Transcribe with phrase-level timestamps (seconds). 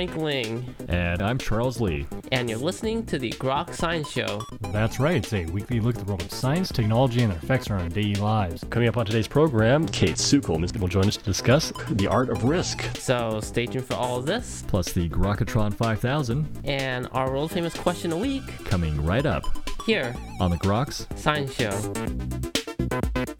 [0.00, 0.74] Frank Ling.
[0.88, 2.06] And I'm Charles Lee.
[2.32, 4.40] And you're listening to the Grok Science Show.
[4.72, 5.16] That's right.
[5.16, 7.88] It's a weekly look at the world of science, technology, and their effects on our
[7.90, 8.64] daily lives.
[8.70, 12.44] Coming up on today's program, Kayt Sukel will join us to discuss the art of
[12.44, 12.80] risk.
[12.96, 14.64] So stay tuned for all of this.
[14.68, 16.48] Plus the Grokatron 5000.
[16.64, 18.46] And our world famous question a week.
[18.64, 19.44] Coming right up.
[19.84, 20.16] Here.
[20.40, 23.39] On the Groks Science Show.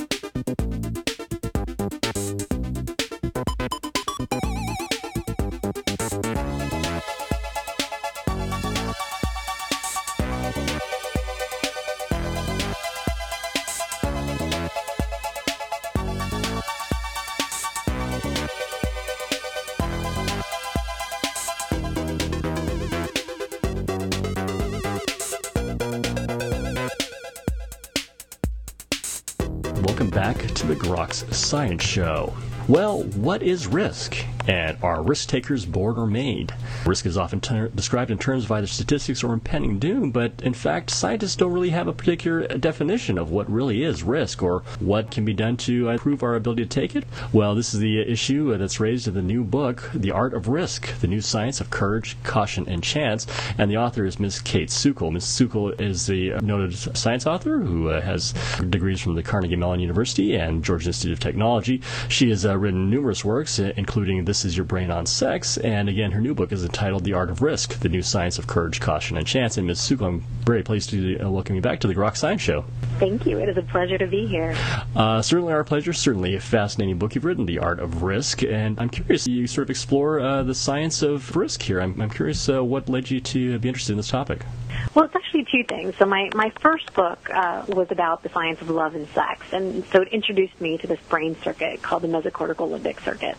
[31.51, 32.33] Science Show.
[32.69, 34.17] Well, what is risk?
[34.47, 36.55] And are risk takers born or made?
[36.91, 40.53] Risk is often ter- described in terms of either statistics or impending doom, but in
[40.53, 45.13] fact, scientists don't really have a particular definition of what really is risk or what
[45.13, 47.05] can be done to improve our ability to take it.
[47.33, 50.99] Well, this is the issue that's raised in the new book, The Art of Risk
[50.99, 53.29] The New Science of Courage, Caution, and Chance.
[53.57, 54.41] And the author is Ms.
[54.41, 55.13] Kayt Sukel.
[55.13, 55.27] Ms.
[55.27, 58.33] Sukel is the noted science author who uh, has
[58.69, 61.83] degrees from the Carnegie Mellon University and Georgia Institute of Technology.
[62.09, 65.57] She has uh, written numerous works, uh, including This Is Your Brain on Sex.
[65.59, 68.47] And again, her new book is entitled The Art of Risk, the new science of
[68.47, 69.59] courage, caution, and chance.
[69.59, 69.81] And Ms.
[69.81, 72.65] Sukel, I'm very pleased to uh, welcome you back to the Grok Science Show.
[72.99, 73.39] Thank you.
[73.39, 74.57] It is a pleasure to be here.
[74.97, 75.93] Uh, certainly our pleasure.
[75.93, 78.43] Certainly a fascinating book you've written, The Art of Risk.
[78.43, 81.83] And I'm curious, you sort of explore uh, the science of risk here.
[81.83, 84.47] I'm, I'm curious uh, what led you to be interested in this topic.
[84.95, 85.97] Well, it's actually two things.
[85.97, 89.85] So my, my first book uh, was about the science of love and sex, and
[89.87, 93.37] so it introduced me to this brain circuit called the mesocortical limbic circuit.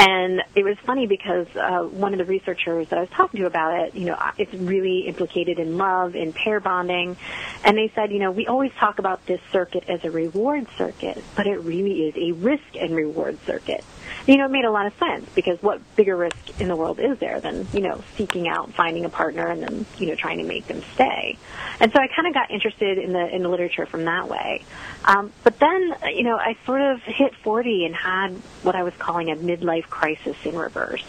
[0.00, 3.46] And it was funny because uh, one of the researchers that I was talking to
[3.46, 7.18] about it, you know, it's really implicated in love, in pair bonding,
[7.64, 11.22] and they said, you know, we always talk about this circuit as a reward circuit,
[11.36, 13.84] but it really is a risk and reward circuit
[14.26, 17.00] you know, it made a lot of sense because what bigger risk in the world
[17.00, 20.38] is there than, you know, seeking out, finding a partner and then, you know, trying
[20.38, 21.38] to make them stay.
[21.80, 24.64] And so I kind of got interested in the, in the literature from that way.
[25.04, 28.94] Um, but then, you know, I sort of hit 40 and had what I was
[28.98, 31.04] calling a midlife crisis in reverse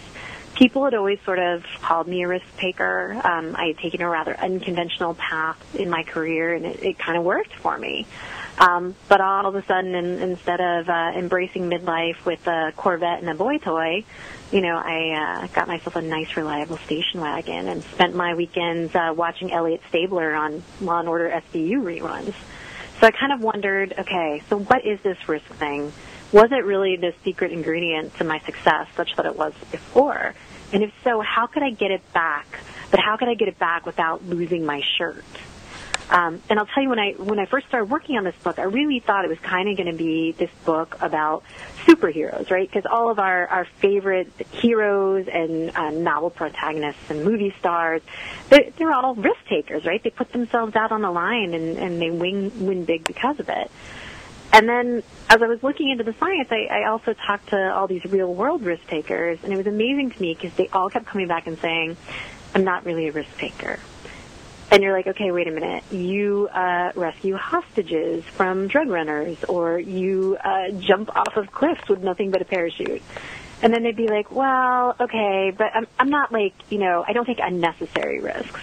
[0.62, 3.20] people had always sort of called me a risk taker.
[3.24, 7.18] Um, I had taken a rather unconventional path in my career, and it, it kind
[7.18, 8.06] of worked for me.
[8.60, 13.20] Um, but all of a sudden, in, instead of uh, embracing midlife with a Corvette
[13.20, 14.04] and a boy toy,
[14.52, 18.94] you know, I uh, got myself a nice, reliable station wagon and spent my weekends
[18.94, 22.34] uh, watching Elliot Stabler on Law and Order SVU reruns.
[23.00, 25.92] So I kind of wondered, okay, so what is this risk thing?
[26.32, 30.36] Was it really the secret ingredient to my success, such that it was before?
[30.72, 32.46] And if so, how could I get it back?
[32.92, 35.26] But how could I get it back without losing my shirt?
[36.12, 38.60] Um, and I'll tell you, when I when I first started working on this book,
[38.60, 41.44] I really thought it was kind of going to be this book about
[41.86, 42.70] superheroes, right?
[42.70, 48.02] Because all of our our favorite heroes and uh, novel protagonists and movie stars,
[48.50, 50.04] they're, they're all risk takers, right?
[50.04, 53.48] They put themselves out on the line and and they win win big because of
[53.48, 53.72] it.
[54.52, 57.88] And then as I was looking into the science, I, I also talked to all
[57.88, 61.06] these real world risk takers, and it was amazing to me because they all kept
[61.06, 61.96] coming back and saying,
[62.54, 63.80] I'm not really a risk taker
[64.72, 65.84] and you're like, okay, wait a minute.
[65.92, 72.02] You uh, rescue hostages from drug runners, or you uh, jump off of cliffs with
[72.02, 73.02] nothing but a parachute.
[73.62, 77.12] And then they'd be like, well, okay, but I'm, I'm not like, you know, I
[77.14, 78.62] don't take unnecessary risks.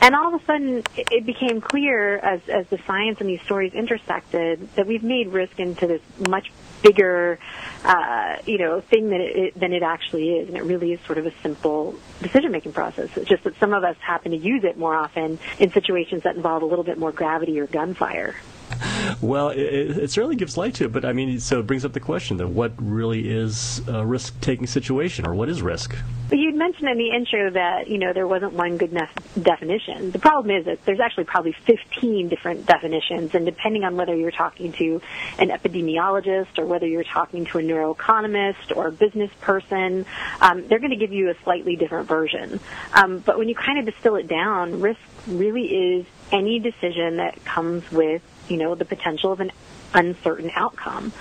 [0.00, 3.74] And all of a sudden, it became clear as, as the science and these stories
[3.74, 6.52] intersected that we've made risk into this much
[6.82, 7.38] bigger,
[7.84, 10.48] uh, you know, thing than it, than it actually is.
[10.48, 13.16] And it really is sort of a simple decision-making process.
[13.16, 16.36] It's just that some of us happen to use it more often in situations that
[16.36, 18.34] involve a little bit more gravity or gunfire
[19.20, 21.92] well, it, it, certainly gives light to it, but I mean, so it brings up
[21.92, 25.96] the question that what really is a risk-taking situation, or what is risk?
[26.30, 30.10] You'd mentioned in the intro that you know there wasn't one good nef- definition.
[30.10, 34.30] The problem is that there's actually probably 15 different definitions, and depending on whether you're
[34.30, 35.00] talking to
[35.38, 40.04] an epidemiologist or whether you're talking to a neuroeconomist or a business person,
[40.40, 42.60] um, they're going to give you a slightly different version.
[42.92, 47.42] Um, but when you kind of distill it down, risk really is any decision that
[47.44, 49.52] comes with you know, the potential of an
[49.94, 51.12] uncertain outcome.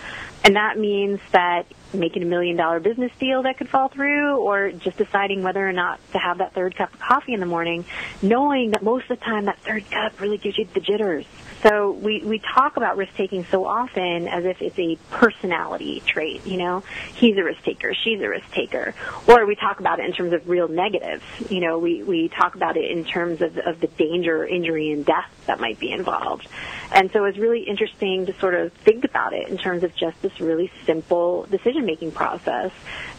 [0.44, 4.72] And that means that making a million dollar business deal that could fall through or
[4.72, 7.86] just deciding whether or not to have that third cup of coffee in the morning,
[8.22, 11.25] knowing that most of the time that third cup really gives you the jitters.
[11.63, 16.45] So we, we talk about risk taking so often as if it's a personality trait,
[16.45, 16.84] you know.
[17.16, 18.94] He's a risk taker, she's a risk taker.
[19.28, 21.24] Or we talk about it in terms of real negatives.
[21.50, 25.04] You know, we, we talk about it in terms of, of the danger, injury, and
[25.04, 26.48] death that might be involved.
[26.92, 30.22] And so it's really interesting to sort of think about it in terms of just
[30.22, 32.71] this really simple decision making process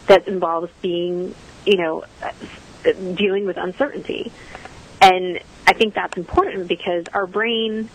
[0.07, 1.35] that involves being,
[1.65, 2.03] you know,
[3.15, 4.31] dealing with uncertainty.
[5.01, 7.89] And I think that's important because our brain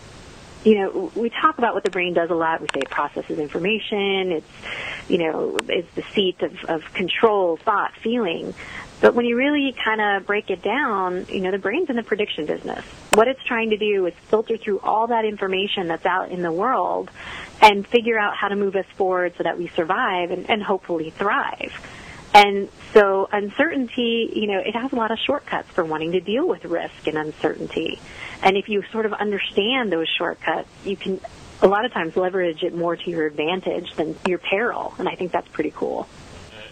[0.65, 2.61] you know, we talk about what the brain does a lot.
[2.61, 4.33] We say it processes information.
[4.33, 4.47] It's,
[5.09, 8.55] you know, it's the seat of, of control, thought, feeling.
[9.01, 12.03] But when you really kind of break it down, you know, the brain's in the
[12.03, 12.85] prediction business.
[13.11, 16.53] What it's trying to do is filter through all that information that's out in the
[16.53, 17.11] world
[17.61, 21.11] and figure out how to move us forward so that we survive and, and hopefully
[21.11, 21.73] thrive.
[22.33, 26.49] And so uncertainty, you know, it has a lot of shortcuts for wanting to deal
[26.49, 28.01] with risk and uncertainty.
[28.45, 31.19] And if you sort of understand those shortcuts, you can
[31.63, 34.95] a lot of times leverage it more to your advantage than your peril.
[34.99, 36.07] And I think that's pretty cool.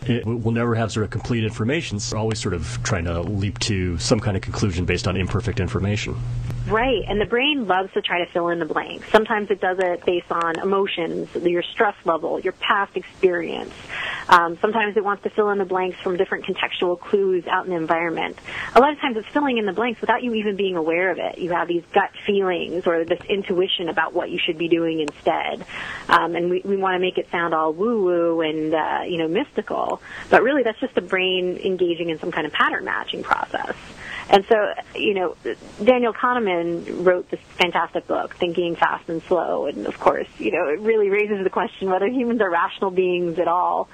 [0.06, 1.98] It, we'll never have sort of complete information.
[1.98, 5.16] So we're always sort of trying to leap to some kind of conclusion based on
[5.16, 6.20] imperfect information.
[6.66, 9.08] Right, and the brain loves to try to fill in the blanks.
[9.10, 13.72] Sometimes it does it based on emotions, your stress level, your past experience.
[14.28, 17.70] Um, sometimes it wants to fill in the blanks from different contextual clues out in
[17.70, 18.38] the environment.
[18.74, 21.18] A lot of times it's filling in the blanks without you even being aware of
[21.18, 21.38] it.
[21.38, 25.64] You have these gut feelings or this intuition about what you should be doing instead.
[26.08, 29.28] Um, and we, we want to make it sound all woo-woo and, uh, you know,
[29.28, 30.00] mystical.
[30.30, 33.74] But really that's just the brain engaging in some kind of pattern matching process.
[34.28, 35.36] And so, you know,
[35.82, 40.68] Daniel Kahneman wrote this fantastic book, Thinking Fast and Slow, and of course, you know,
[40.68, 43.90] it really raises the question whether humans are rational beings at all,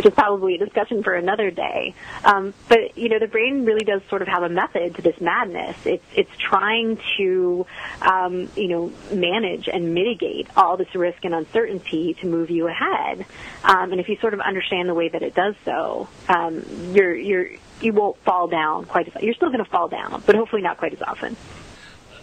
[0.00, 1.94] which is probably a discussion for another day.
[2.24, 5.20] Um, but you know, the brain really does sort of have a method to this
[5.20, 5.76] madness.
[5.84, 7.66] It's it's trying to,
[8.00, 13.26] um, you know, manage and mitigate all this risk and uncertainty to move you ahead.
[13.62, 16.64] Um, and if you sort of understand the way that it does so, um,
[16.94, 17.50] you're you're
[17.82, 20.78] you won't fall down quite as you're still going to fall down, but hopefully not
[20.78, 21.36] quite as often.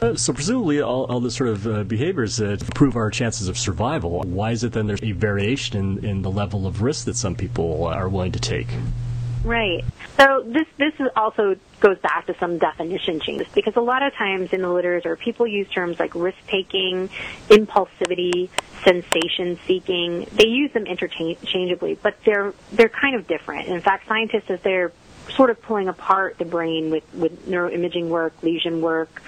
[0.02, 3.58] Uh, so presumably, all, all this sort of uh, behaviors uh, improve our chances of
[3.58, 4.22] survival.
[4.22, 7.36] Why is it then there's a variation in, in the level of risk that some
[7.36, 8.68] people are willing to take?
[9.44, 9.84] Right.
[10.18, 14.52] So this this also goes back to some definition changes because a lot of times
[14.52, 17.10] in the literature people use terms like risk taking,
[17.48, 18.50] impulsivity,
[18.84, 20.28] sensation seeking.
[20.34, 23.68] They use them interchangeably, but they're they're kind of different.
[23.68, 24.92] In fact, scientists as they're
[25.30, 29.22] sort of pulling apart the brain with, with neuroimaging work, lesion work,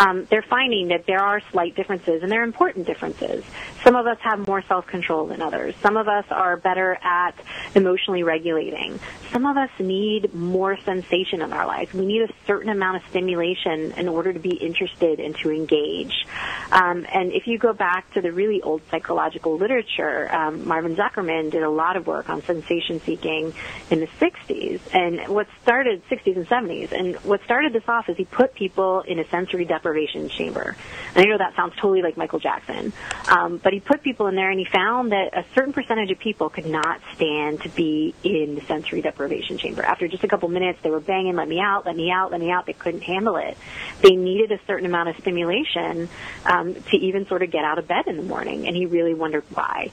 [0.00, 3.44] um, they're finding that there are slight differences, and they're important differences.
[3.90, 5.74] Some of us have more self-control than others.
[5.82, 7.34] Some of us are better at
[7.74, 9.00] emotionally regulating.
[9.32, 11.92] Some of us need more sensation in our lives.
[11.92, 16.24] We need a certain amount of stimulation in order to be interested and to engage.
[16.70, 21.50] Um, and if you go back to the really old psychological literature, um, Marvin Zuckerman
[21.50, 23.52] did a lot of work on sensation seeking
[23.90, 24.80] in the 60s.
[24.94, 29.00] And what started 60s and 70s, and what started this off is he put people
[29.00, 30.76] in a sensory deprivation chamber.
[31.16, 32.92] And I know that sounds totally like Michael Jackson,
[33.28, 36.18] um, but he put people in there and he found that a certain percentage of
[36.18, 39.82] people could not stand to be in the sensory deprivation chamber.
[39.82, 42.40] After just a couple minutes, they were banging, "Let me out, let me out, let
[42.40, 43.56] me out." They couldn't handle it.
[44.02, 46.08] They needed a certain amount of stimulation
[46.46, 49.14] um, to even sort of get out of bed in the morning, and he really
[49.14, 49.90] wondered why.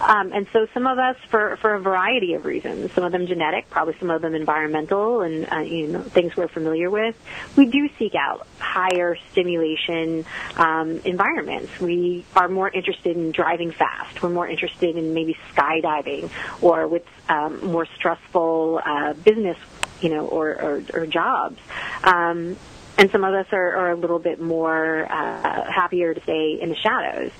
[0.00, 3.26] Um, and so some of us, for, for a variety of reasons, some of them
[3.26, 7.16] genetic, probably some of them environmental and, uh, you know, things we're familiar with,
[7.56, 10.24] we do seek out higher stimulation
[10.56, 11.80] um, environments.
[11.80, 14.22] We are more interested in driving fast.
[14.22, 16.30] We're more interested in maybe skydiving
[16.62, 19.58] or with um, more stressful uh, business,
[20.00, 21.58] you know, or, or, or jobs.
[22.04, 22.56] Um,
[22.98, 26.68] and some of us are, are a little bit more uh, happier to stay in
[26.68, 27.30] the shadows.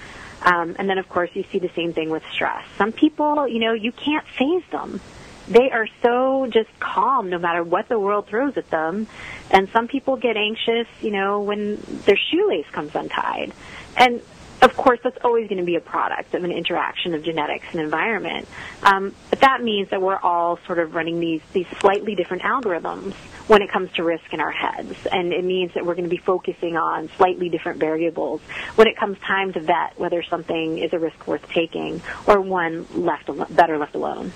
[0.43, 2.65] Um, and then, of course, you see the same thing with stress.
[2.77, 5.01] Some people, you know, you can't faze them.
[5.49, 9.07] They are so just calm no matter what the world throws at them.
[9.51, 13.53] And some people get anxious, you know, when their shoelace comes untied.
[13.97, 14.21] And
[14.61, 17.81] of course, that's always going to be a product of an interaction of genetics and
[17.81, 18.49] environment.
[18.83, 23.15] Um, but that means that we're all sort of running these these slightly different algorithms
[23.47, 26.11] when it comes to risk in our heads, and it means that we're going to
[26.11, 28.41] be focusing on slightly different variables
[28.75, 32.87] when it comes time to vet whether something is a risk worth taking or one
[32.95, 34.33] left al- better left alone.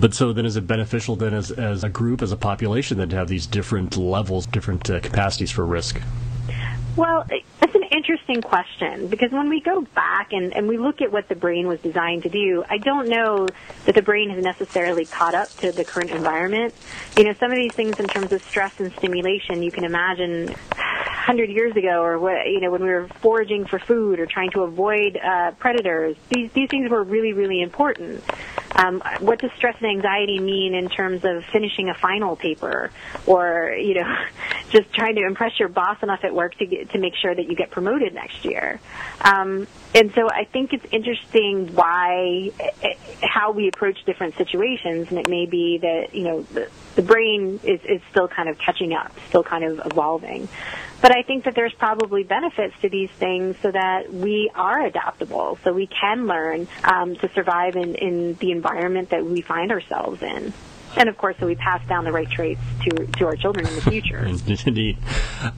[0.00, 3.08] But so then, is it beneficial then, as as a group, as a population, then
[3.08, 6.00] to have these different levels, different uh, capacities for risk?
[6.98, 7.24] Well,
[7.60, 11.28] that's an interesting question because when we go back and, and we look at what
[11.28, 13.46] the brain was designed to do, I don't know
[13.84, 16.74] that the brain has necessarily caught up to the current environment.
[17.16, 20.46] You know, some of these things in terms of stress and stimulation, you can imagine
[20.48, 24.50] 100 years ago or what, you know, when we were foraging for food or trying
[24.50, 28.24] to avoid uh, predators, these, these things were really, really important.
[28.78, 32.92] Um, what does stress and anxiety mean in terms of finishing a final paper
[33.26, 34.16] or, you know,
[34.70, 37.48] just trying to impress your boss enough at work to get, to make sure that
[37.48, 38.80] you get promoted next year?
[39.20, 39.66] Um,
[39.96, 42.52] and so I think it's interesting why,
[43.20, 47.58] how we approach different situations, and it may be that, you know, the, the brain
[47.64, 50.48] is, is still kind of catching up, still kind of evolving.
[51.00, 55.58] But I think that there's probably benefits to these things so that we are adaptable,
[55.62, 60.22] so we can learn um, to survive in, in the environment that we find ourselves
[60.22, 60.52] in.
[60.96, 63.74] And of course, so we pass down the right traits to to our children in
[63.74, 64.18] the future.
[64.66, 64.98] Indeed.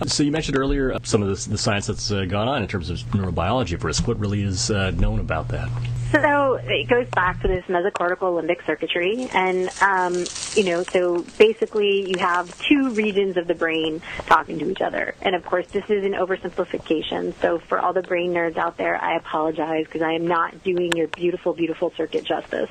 [0.07, 2.91] So you mentioned earlier some of the, the science that's uh, gone on in terms
[2.91, 4.09] of neurobiology of risk.
[4.09, 5.71] What really is uh, known about that?
[6.11, 10.25] So it goes back to this mesocortical limbic circuitry, and um,
[10.57, 15.15] you know, so basically you have two regions of the brain talking to each other,
[15.23, 17.35] and of course this is an oversimplification.
[17.41, 20.93] So for all the brain nerds out there, I apologize because I am not doing
[20.97, 22.71] your beautiful, beautiful circuit justice.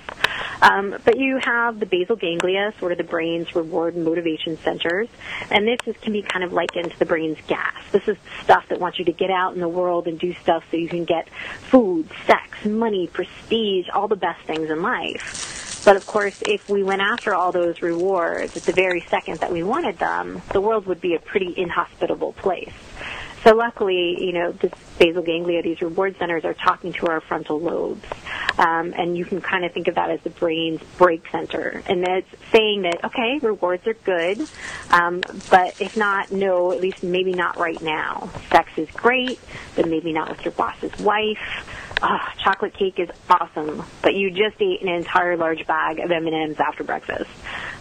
[0.62, 5.08] Um, but you have the basal ganglia, sort of the brain's reward and motivation centers,
[5.50, 7.76] and this is, can be kind of likened to the brain's gas.
[7.92, 10.64] This is stuff that wants you to get out in the world and do stuff
[10.70, 11.30] so you can get
[11.70, 15.59] food, sex, money, prestige, all the best things in life.
[15.86, 19.52] But of course, if we went after all those rewards at the very second that
[19.52, 22.74] we wanted them, the world would be a pretty inhospitable place.
[23.44, 27.60] So luckily, you know, this basal ganglia, these reward centers are talking to our frontal
[27.60, 28.06] lobes.
[28.58, 31.82] Um, and you can kind of think of that as the brain's brake center.
[31.88, 34.46] And it's saying that, okay, rewards are good,
[34.92, 38.30] um, but if not, no, at least maybe not right now.
[38.52, 39.40] Sex is great,
[39.78, 41.66] but maybe not with your boss's wife
[42.02, 46.60] oh, chocolate cake is awesome, but you just ate an entire large bag of M&Ms
[46.60, 47.30] after breakfast.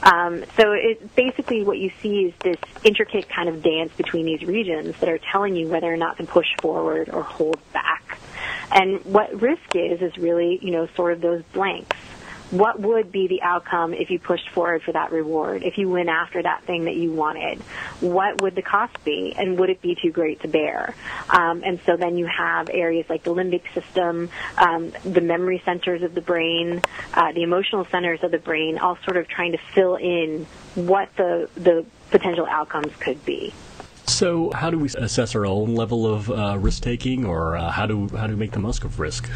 [0.02, 4.42] Um, so it, basically what you see is this intricate kind of dance between these
[4.42, 8.18] regions that are telling you whether or not to push forward or hold back.
[8.70, 11.96] And what risk is, is really, you know, sort of those blanks
[12.50, 16.08] what would be the outcome if you pushed forward for that reward, if you went
[16.08, 17.60] after that thing that you wanted?
[18.00, 20.94] What would the cost be, and would it be too great to bear?
[21.28, 26.02] Um, and so then you have areas like the limbic system, um, the memory centers
[26.02, 26.82] of the brain,
[27.14, 31.14] uh, the emotional centers of the brain, all sort of trying to fill in what
[31.16, 33.52] the the potential outcomes could be.
[34.06, 37.86] So, how do we assess our own level of uh, risk taking, or uh, how
[37.86, 39.30] do how do we make the most of risk?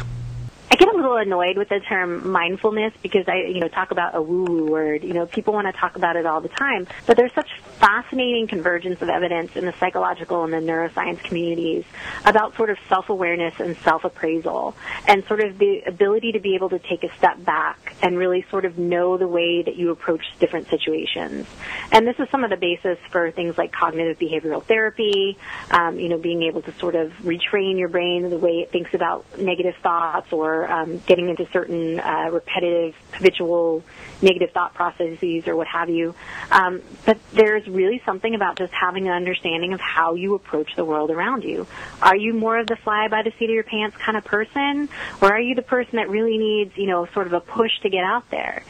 [1.03, 5.03] Little annoyed with the term mindfulness because I, you know, talk about a woo-woo word.
[5.03, 8.47] You know, people want to talk about it all the time, but there's such fascinating
[8.47, 11.83] convergence of evidence in the psychological and the neuroscience communities
[12.25, 14.75] about sort of self-awareness and self-appraisal
[15.07, 18.45] and sort of the ability to be able to take a step back and really
[18.49, 21.47] sort of know the way that you approach different situations.
[21.91, 25.37] And this is some of the basis for things like cognitive behavioral therapy,
[25.71, 28.93] um, you know, being able to sort of retrain your brain the way it thinks
[28.93, 33.83] about negative thoughts or um, getting into certain uh, repetitive, habitual,
[34.21, 36.15] negative thought processes or what have you.
[36.51, 40.85] Um, but there's really something about just having an understanding of how you approach the
[40.85, 41.67] world around you.
[42.01, 44.89] Are you more of the fly by the seat of your pants kind of person,
[45.21, 47.89] or are you the person that really needs, you know, sort of a push to
[47.89, 48.63] get out there?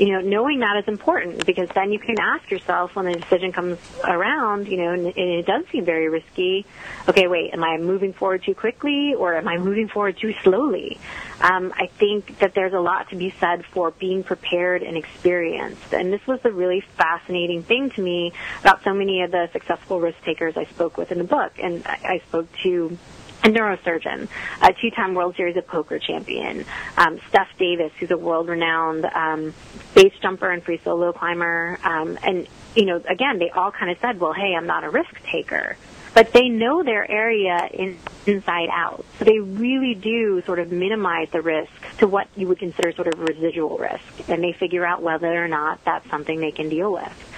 [0.00, 3.52] You know, knowing that is important because then you can ask yourself when the decision
[3.52, 6.64] comes around, you know, and, it does seem very risky.
[7.06, 10.98] Okay, wait, am I moving forward too quickly or am I moving forward too slowly?
[11.42, 15.92] Um, I think that there's a lot to be said for being prepared and experienced.
[15.92, 20.00] And this was the really fascinating thing to me about so many of the successful
[20.00, 21.52] risk takers I spoke with in the book.
[21.62, 22.96] And I, I spoke to
[23.42, 24.28] a neurosurgeon,
[24.62, 26.64] a two-time World Series of Poker champion,
[26.96, 29.54] um, Steph Davis, who's a world-renowned um,
[29.94, 33.98] base jumper and free solo climber, um, and you know, again, they all kind of
[34.00, 35.76] said, "Well, hey, I'm not a risk taker."
[36.12, 39.04] But they know their area in, inside out.
[39.18, 43.06] So they really do sort of minimize the risk to what you would consider sort
[43.06, 44.28] of residual risk.
[44.28, 47.29] And they figure out whether or not that's something they can deal with.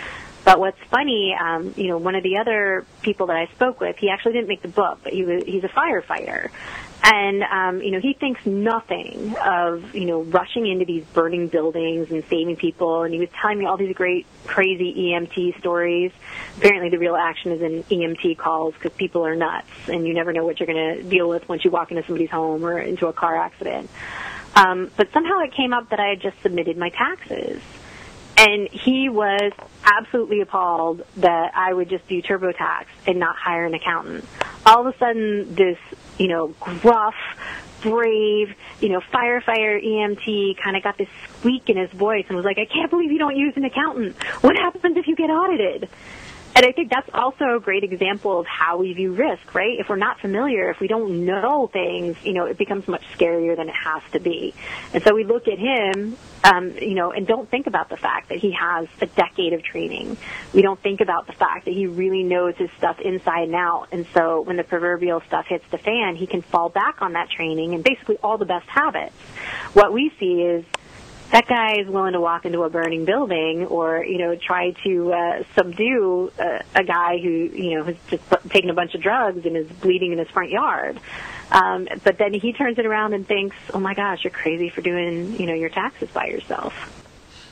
[0.44, 3.96] But what's funny, um, you know, one of the other people that I spoke with,
[3.96, 6.50] he actually didn't make the book, but he was he's a firefighter,
[7.04, 12.10] and um, you know he thinks nothing of you know rushing into these burning buildings
[12.10, 13.04] and saving people.
[13.04, 16.10] And he was telling me all these great, crazy EMT stories.
[16.58, 20.32] Apparently, the real action is in EMT calls because people are nuts, and you never
[20.32, 23.06] know what you're going to deal with once you walk into somebody's home or into
[23.06, 23.88] a car accident.
[24.56, 27.62] Um, but somehow it came up that I had just submitted my taxes
[28.36, 29.52] And he was
[29.84, 34.24] absolutely appalled that I would just do TurboTax and not hire an accountant.
[34.64, 35.78] All of a sudden, this,
[36.18, 37.14] you know, gruff,
[37.82, 41.08] brave, you know, firefighter EMT kind of got this
[41.38, 44.16] squeak in his voice and was like, I can't believe you don't use an accountant.
[44.42, 45.88] What happens if you get audited?
[46.54, 49.78] And I think that's also a great example of how we view risk, right?
[49.78, 53.56] If we're not familiar, if we don't know things, you know, it becomes much scarier
[53.56, 54.54] than it has to be.
[54.92, 58.28] And so we look at him, um, you know, and don't think about the fact
[58.28, 60.18] that he has a decade of training.
[60.52, 63.88] We don't think about the fact that he really knows his stuff inside and out.
[63.90, 67.30] And so when the proverbial stuff hits the fan, he can fall back on that
[67.30, 69.14] training and basically all the best habits.
[69.72, 70.66] What we see is
[71.32, 75.12] that guy is willing to walk into a burning building or you know try to
[75.12, 79.44] uh, subdue uh, a guy who you know has just taken a bunch of drugs
[79.44, 81.00] and is bleeding in his front yard.
[81.50, 84.82] Um, but then he turns it around and thinks, "Oh my gosh, you're crazy for
[84.82, 86.74] doing you know your taxes by yourself."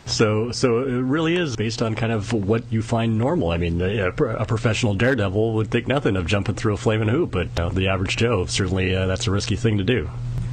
[0.07, 3.51] So, so it really is based on kind of what you find normal.
[3.51, 7.31] I mean, a, a professional daredevil would think nothing of jumping through a flaming hoop,
[7.31, 10.11] but uh, the average Joe certainly uh, that's a risky thing to do.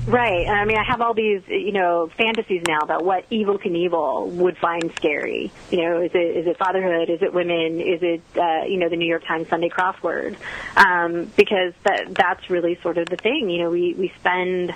[0.07, 0.47] Right.
[0.47, 4.57] I mean, I have all these, you know, fantasies now about what Evel Knievel would
[4.57, 5.51] find scary.
[5.69, 7.09] You know, is it is it fatherhood?
[7.09, 7.81] Is it women?
[7.81, 10.37] Is it, uh, you know, the New York Times Sunday crossword?
[10.77, 13.49] Um, because that that's really sort of the thing.
[13.49, 14.73] You know, we we spend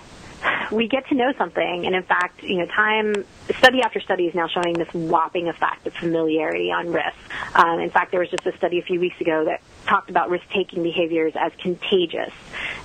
[0.72, 3.26] we get to know something, and in fact, you know, time
[3.58, 7.16] study after study is now showing this whopping effect of familiarity on risk.
[7.56, 10.30] Um, in fact, there was just a study a few weeks ago that talked about
[10.30, 12.32] risk-taking behaviors as contagious.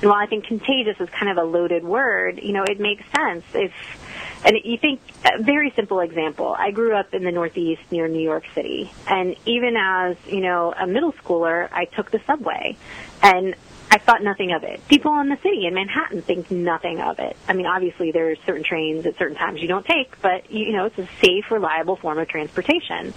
[0.00, 3.04] And while I think contagious is kind of a loaded word, you know, it makes
[3.16, 3.72] sense if.
[4.44, 6.54] And you think a very simple example.
[6.56, 10.74] I grew up in the Northeast near New York City, and even as you know
[10.78, 12.76] a middle schooler, I took the subway,
[13.22, 13.56] and
[13.90, 14.86] I thought nothing of it.
[14.88, 17.36] People in the city in Manhattan think nothing of it.
[17.48, 20.84] I mean, obviously there's certain trains at certain times you don't take, but you know,
[20.84, 23.14] it's a safe, reliable form of transportation.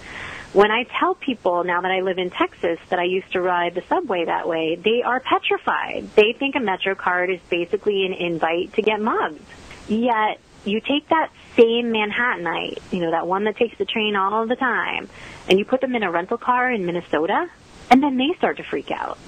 [0.52, 3.76] When I tell people now that I live in Texas that I used to ride
[3.76, 6.08] the subway that way, they are petrified.
[6.16, 9.40] They think a Metro card is basically an invite to get mugged.
[9.86, 14.44] Yet you take that same Manhattanite, you know, that one that takes the train all
[14.48, 15.08] the time,
[15.48, 17.48] and you put them in a rental car in Minnesota,
[17.88, 19.18] and then they start to freak out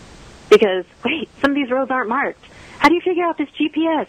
[0.50, 2.44] because wait, some of these roads aren't marked.
[2.78, 4.08] How do you figure out this GPS?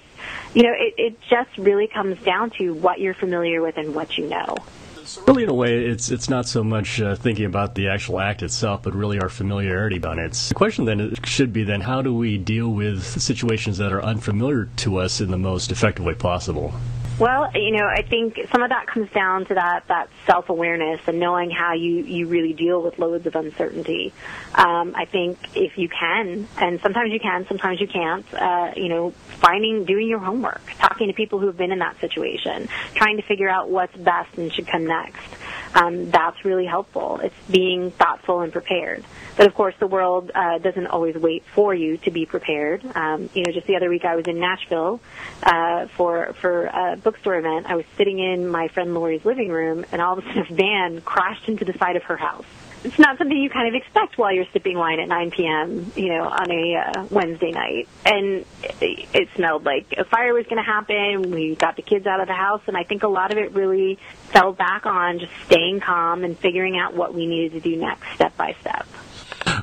[0.56, 4.18] You know, it, it just really comes down to what you're familiar with and what
[4.18, 4.58] you know.
[5.28, 8.42] Really, in a way, it's it's not so much uh, thinking about the actual act
[8.42, 10.34] itself, but really our familiarity about it.
[10.34, 14.70] The question then should be then, how do we deal with situations that are unfamiliar
[14.78, 16.74] to us in the most effective way possible?
[17.20, 21.00] Well, you know, I think some of that comes down to that that self awareness
[21.08, 24.12] and knowing how you you really deal with loads of uncertainty.
[24.56, 28.26] Um, I think if you can, and sometimes you can, sometimes you can't.
[28.34, 32.00] Uh, you know, finding doing your homework, talking to people who have been in that
[32.02, 35.22] situation, trying to figure out what's best and should come next
[35.76, 37.20] um, that's really helpful.
[37.24, 39.04] It's being thoughtful and prepared.
[39.36, 42.84] But of course, the world uh, doesn't always wait for you to be prepared.
[42.96, 45.00] Um, you know, just the other week I was in Nashville
[45.42, 47.66] uh, for for a bookstore event.
[47.68, 50.54] I was sitting in my friend Lori's living room, and all of a sudden a
[50.54, 52.46] van crashed into the side of her house
[52.84, 55.92] it's not something you kind of expect while you're sipping wine at 9 p.m.
[55.96, 58.46] You know, on a uh, Wednesday night, and
[58.82, 61.32] it, it smelled like a fire was going to happen.
[61.32, 63.52] We got the kids out of the house, and I think a lot of it
[63.54, 67.78] really fell back on just staying calm and figuring out what we needed to do
[67.78, 68.88] next, step by step.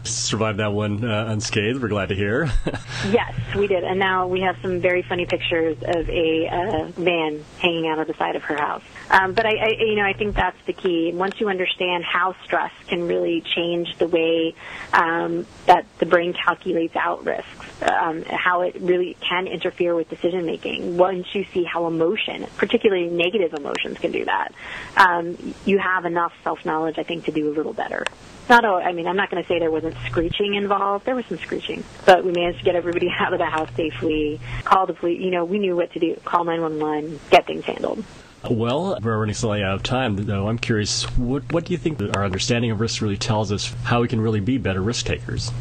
[0.02, 1.80] Survived that one uh, unscathed.
[1.80, 2.50] We're glad to hear.
[3.10, 7.44] yes, we did, and now we have some very funny pictures of a uh, van
[7.58, 8.82] hanging out of the side of her house.
[9.10, 11.12] Um, but I, I, you know, I think that's the key.
[11.12, 14.54] Once you understand how stress can really change the way
[14.92, 20.46] um, that the brain calculates out risks, um, how it really can interfere with decision
[20.46, 20.96] making.
[20.96, 24.52] Once you see how emotion, particularly negative emotions, can do that,
[24.96, 28.04] um, you have enough self knowledge, I think, to do a little better
[28.50, 31.06] not all, I mean, I'm not going to say there wasn't screeching involved.
[31.06, 34.40] There was some screeching, but we managed to get everybody out of the house safely,
[34.64, 38.04] call the police, you know, we knew what to do, call 911, get things handled.
[38.50, 40.48] Well, we're running slightly out of time, though.
[40.48, 44.00] I'm curious, what, what do you think our understanding of risk really tells us how
[44.00, 45.52] we can really be better risk takers?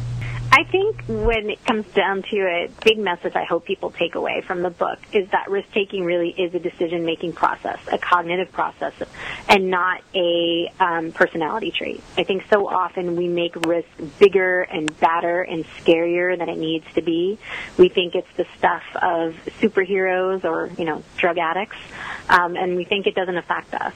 [0.60, 4.42] I think when it comes down to it, big message I hope people take away
[4.42, 8.52] from the book is that risk taking really is a decision making process, a cognitive
[8.52, 8.92] process,
[9.48, 12.02] and not a um, personality trait.
[12.18, 16.84] I think so often we make risk bigger and badder and scarier than it needs
[16.92, 17.38] to be.
[17.78, 21.78] We think it's the stuff of superheroes or you know drug addicts,
[22.28, 23.94] um, and we think it doesn't affect us.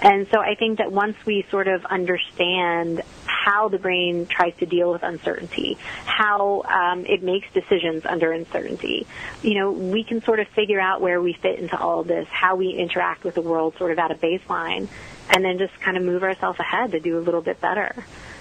[0.00, 4.66] And so I think that once we sort of understand how the brain tries to
[4.66, 9.06] deal with uncertainty, how um, it makes decisions under uncertainty.
[9.42, 12.28] You know, we can sort of figure out where we fit into all of this,
[12.28, 14.88] how we interact with the world sort of at a baseline,
[15.30, 17.94] and then just kind of move ourselves ahead to do a little bit better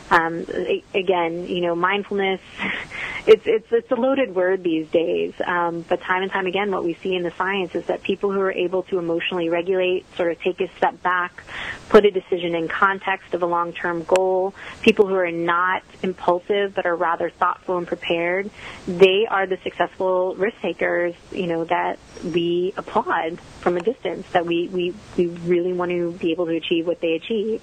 [0.10, 0.46] um,
[0.93, 2.39] again, you know, mindfulness,
[3.28, 5.34] it's, it's, it's a loaded word these days.
[5.46, 8.32] Um, but time and time again, what we see in the science is that people
[8.32, 11.43] who are able to emotionally regulate, sort of take a step back,
[11.89, 16.86] put a decision in context of a long-term goal, people who are not impulsive but
[16.86, 18.50] are rather thoughtful and prepared,
[18.88, 24.46] they are the successful risk takers, you know, that we applaud from a distance, that
[24.46, 27.62] we, we, we really want to be able to achieve what they achieve.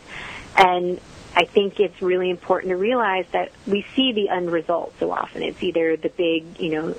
[0.57, 1.01] And
[1.37, 5.43] I think it's really important to realize that we see the end result so often.
[5.43, 6.97] It's either the big, you know,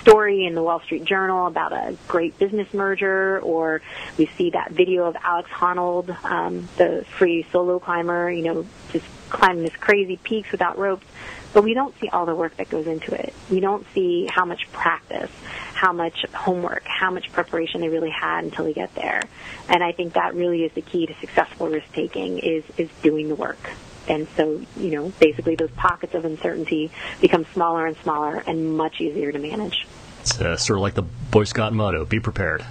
[0.00, 3.82] story in the Wall Street Journal about a great business merger, or
[4.16, 9.04] we see that video of Alex Honnold, um, the free solo climber, you know, just
[9.28, 11.06] climbing this crazy peaks without ropes.
[11.52, 13.34] But we don't see all the work that goes into it.
[13.50, 15.30] We don't see how much practice,
[15.78, 19.22] how much homework, how much preparation they really had until they get there.
[19.68, 23.28] And I think that really is the key to successful risk taking is is doing
[23.28, 23.70] the work.
[24.08, 29.00] And so, you know, basically those pockets of uncertainty become smaller and smaller and much
[29.00, 29.86] easier to manage.
[30.28, 32.64] It's uh, sort of like the Boy Scout motto: "Be prepared."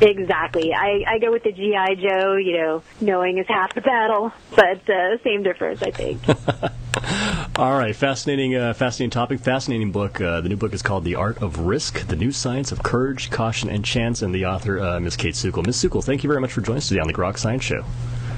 [0.00, 0.74] Exactly.
[0.74, 2.34] I, I go with the GI Joe.
[2.34, 6.20] You know, knowing is half the battle, but uh, same difference, I think.
[7.58, 10.20] All right, fascinating, uh, fascinating topic, fascinating book.
[10.20, 13.30] Uh, the new book is called "The Art of Risk: The New Science of Courage,
[13.30, 15.16] Caution, and Chance," and the author, uh, Ms.
[15.16, 15.64] Kayt Sukel.
[15.64, 15.82] Ms.
[15.82, 17.84] Sukel, thank you very much for joining us today on the Grok Science Show.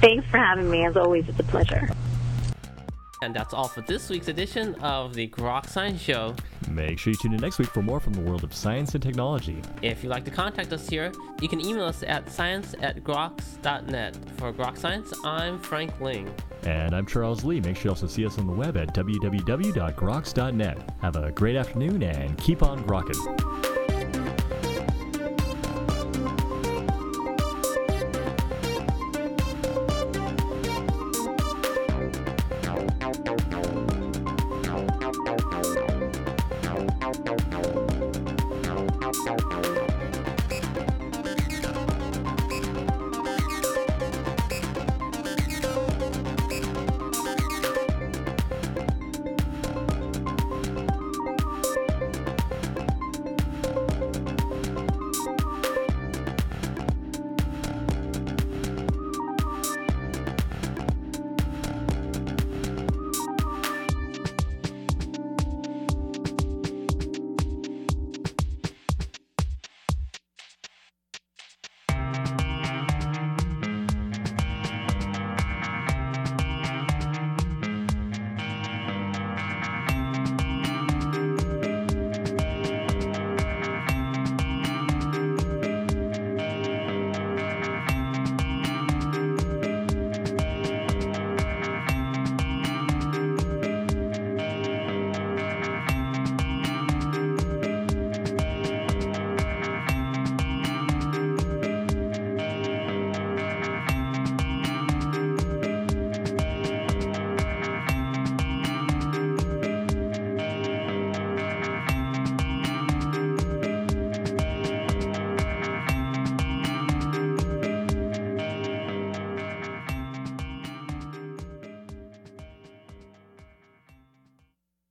[0.01, 0.85] Thanks for having me.
[0.85, 1.89] As always, it's a pleasure.
[3.21, 6.35] And that's all for this week's edition of the Grok Science Show.
[6.69, 9.03] Make sure you tune in next week for more from the world of science and
[9.03, 9.61] technology.
[9.81, 14.17] If you'd like to contact us here, you can email us at science at groks.net.
[14.37, 16.33] For Grok Science, I'm Frank Ling.
[16.63, 17.61] And I'm Charles Lee.
[17.61, 20.95] Make sure you also see us on the web at www.groks.net.
[21.01, 23.48] Have a great afternoon and keep on grokking.